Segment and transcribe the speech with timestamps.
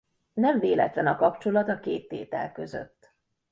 [0.33, 3.13] Nem véletlen a kapcsolat a két tétel között.